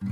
[0.00, 0.10] Olá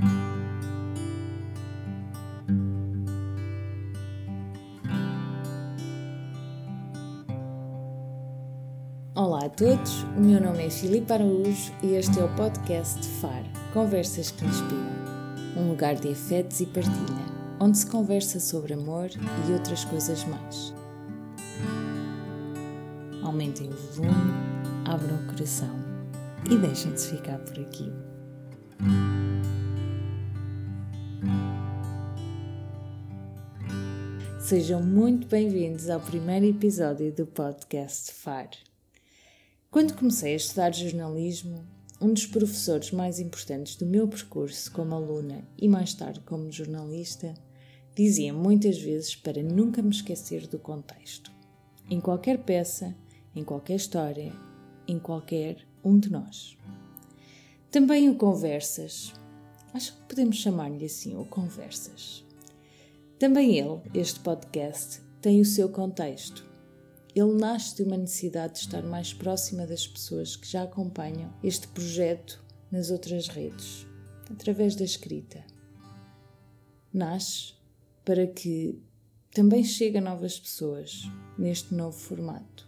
[9.45, 13.43] a todos, o meu nome é Filipe Araújo e este é o podcast FAR
[13.73, 14.97] Conversas que Inspiram
[15.55, 17.25] um lugar de afetos e partilha,
[17.59, 19.09] onde se conversa sobre amor
[19.47, 20.73] e outras coisas mais.
[23.23, 24.33] Aumentem o volume,
[24.85, 25.73] abram o coração
[26.49, 27.91] e deixem-se ficar por aqui.
[34.47, 38.49] Sejam muito bem-vindos ao primeiro episódio do podcast FAR.
[39.69, 41.67] Quando comecei a estudar jornalismo,
[41.99, 47.33] um dos professores mais importantes do meu percurso como aluna e mais tarde como jornalista
[47.93, 51.29] dizia muitas vezes para nunca me esquecer do contexto.
[51.89, 52.95] Em qualquer peça,
[53.35, 54.31] em qualquer história,
[54.87, 56.57] em qualquer um de nós.
[57.69, 59.11] Também o Conversas,
[59.73, 62.25] acho que podemos chamar-lhe assim, o Conversas.
[63.19, 66.47] Também ele, este podcast, tem o seu contexto
[67.19, 71.67] ele nasce de uma necessidade de estar mais próxima das pessoas que já acompanham este
[71.69, 72.39] projeto
[72.71, 73.87] nas outras redes,
[74.29, 75.43] através da escrita.
[76.93, 77.55] Nasce
[78.05, 78.79] para que
[79.33, 82.67] também chegue a novas pessoas neste novo formato.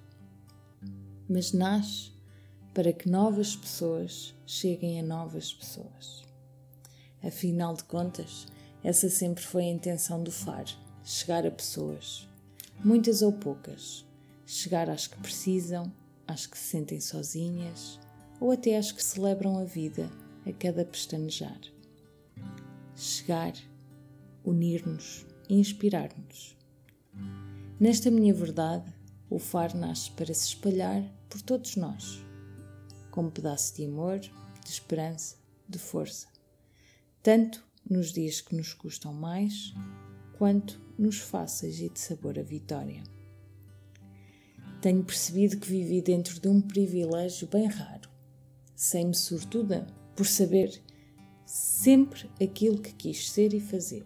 [1.29, 2.11] Mas nasce
[2.73, 6.23] para que novas pessoas cheguem a novas pessoas.
[7.21, 8.47] Afinal de contas,
[8.83, 10.65] essa sempre foi a intenção do FAR:
[11.03, 12.27] chegar a pessoas,
[12.83, 14.05] muitas ou poucas,
[14.45, 15.91] chegar às que precisam,
[16.27, 17.99] às que se sentem sozinhas
[18.39, 20.09] ou até às que celebram a vida
[20.45, 21.59] a cada pestanejar.
[22.95, 23.53] Chegar,
[24.43, 26.57] unir-nos e inspirar-nos.
[27.79, 28.93] Nesta minha verdade,
[29.29, 32.23] o far nasce para se espalhar por todos nós,
[33.11, 34.31] como pedaço de amor, de
[34.69, 35.35] esperança,
[35.67, 36.27] de força,
[37.21, 39.73] tanto nos dias que nos custam mais,
[40.37, 43.03] quanto nos fáceis e de sabor a vitória
[44.81, 48.09] tenho percebido que vivi dentro de um privilégio bem raro,
[48.75, 49.85] sem-me sortuda
[50.15, 50.81] por saber
[51.45, 54.05] sempre aquilo que quis ser e fazer.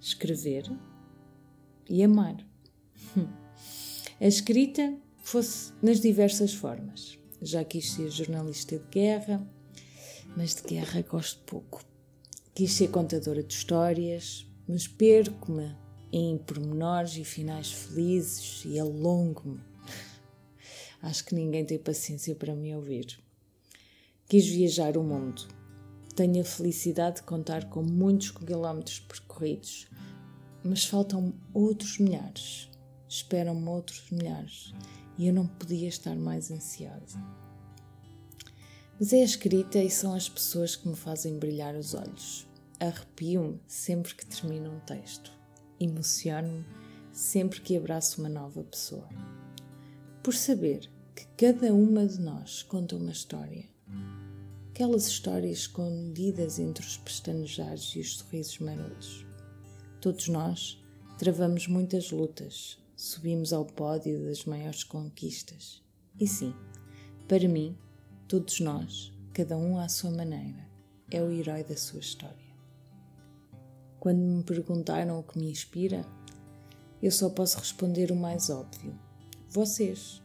[0.00, 0.70] Escrever
[1.88, 2.36] e amar.
[4.20, 7.18] A escrita fosse nas diversas formas.
[7.42, 9.46] Já quis ser jornalista de guerra,
[10.36, 11.82] mas de guerra gosto pouco.
[12.54, 15.74] Quis ser contadora de histórias, mas perco-me
[16.12, 19.60] em pormenores e finais felizes e alongo-me.
[21.00, 23.18] Acho que ninguém tem paciência para me ouvir.
[24.28, 25.46] Quis viajar o mundo.
[26.14, 29.86] Tenho a felicidade de contar com muitos quilómetros percorridos,
[30.62, 32.70] mas faltam outros milhares.
[33.08, 34.72] Esperam-me outros milhares
[35.18, 37.18] e eu não podia estar mais ansiosa.
[38.98, 42.46] Mas é a escrita e são as pessoas que me fazem brilhar os olhos.
[42.80, 45.36] Arrepio-me sempre que termino um texto
[45.78, 46.64] emociono-me
[47.12, 49.08] sempre que abraço uma nova pessoa.
[50.22, 53.64] Por saber que cada uma de nós conta uma história.
[54.70, 59.26] Aquelas histórias escondidas entre os pestanejares e os sorrisos marotos.
[60.00, 60.82] Todos nós
[61.18, 65.82] travamos muitas lutas, subimos ao pódio das maiores conquistas.
[66.20, 66.54] E sim,
[67.26, 67.76] para mim,
[68.28, 70.66] todos nós, cada um à sua maneira,
[71.10, 72.34] é o herói da sua história.
[74.00, 76.04] Quando me perguntaram o que me inspira,
[77.02, 78.98] eu só posso responder o mais óbvio:
[79.48, 80.20] vocês,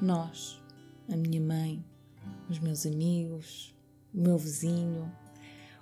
[0.00, 0.60] nós,
[1.10, 1.84] a minha mãe,
[2.48, 3.74] os meus amigos,
[4.14, 5.10] o meu vizinho,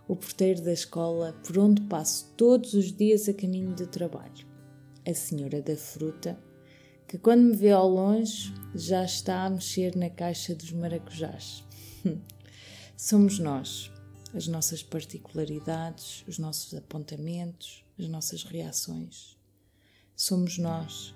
[0.09, 4.47] o porteiro da escola por onde passo todos os dias a caminho do trabalho,
[5.06, 6.38] a senhora da fruta,
[7.10, 11.65] que quando me vê ao longe já está a mexer na caixa dos maracujás.
[12.97, 13.91] Somos nós,
[14.32, 19.37] as nossas particularidades, os nossos apontamentos, as nossas reações.
[20.15, 21.12] Somos nós,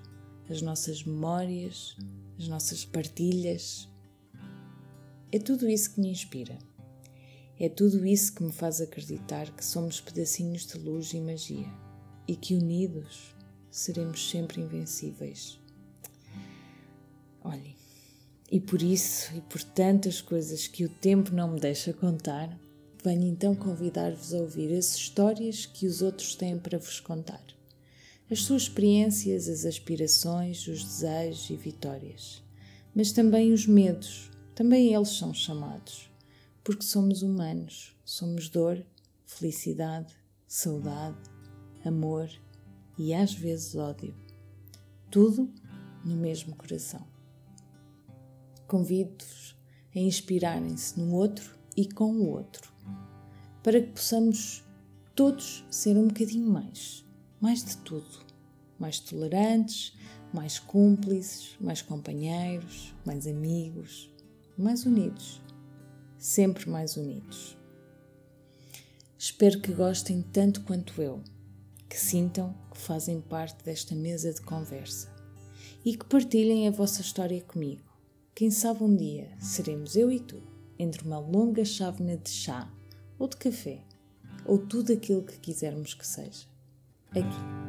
[0.49, 1.95] as nossas memórias,
[2.37, 3.87] as nossas partilhas.
[5.31, 6.59] É tudo isso que me inspira.
[7.57, 11.71] É tudo isso que me faz acreditar que somos pedacinhos de luz e magia
[12.27, 13.33] e que unidos
[13.71, 15.63] seremos sempre invencíveis.
[17.45, 17.75] Olhem,
[18.51, 22.57] e por isso e por tantas coisas que o tempo não me deixa contar,
[23.05, 27.43] Venho então convidar-vos a ouvir as histórias que os outros têm para vos contar.
[28.31, 32.41] As suas experiências, as aspirações, os desejos e vitórias.
[32.95, 36.09] Mas também os medos, também eles são chamados.
[36.63, 38.83] Porque somos humanos, somos dor,
[39.23, 40.11] felicidade,
[40.47, 41.29] saudade,
[41.85, 42.27] amor
[42.97, 44.15] e às vezes ódio.
[45.11, 45.47] Tudo
[46.03, 47.05] no mesmo coração.
[48.67, 49.55] Convido-vos
[49.95, 52.75] a inspirarem-se no outro e com o outro
[53.65, 54.63] para que possamos
[55.15, 57.03] todos ser um bocadinho mais,
[57.41, 58.23] mais de tudo,
[58.77, 59.97] mais tolerantes,
[60.31, 64.13] mais cúmplices, mais companheiros, mais amigos,
[64.55, 65.41] mais unidos,
[66.15, 67.57] sempre mais unidos.
[69.17, 71.23] Espero que gostem tanto quanto eu,
[71.89, 75.11] que sintam que fazem parte desta mesa de conversa
[75.83, 77.94] e que partilhem a vossa história comigo.
[78.35, 80.43] Quem sabe um dia seremos eu e tu,
[80.77, 82.69] entre uma longa chávena de chá
[83.17, 83.81] ou de café,
[84.45, 86.45] ou tudo aquilo que quisermos que seja.
[87.11, 87.64] Aqui.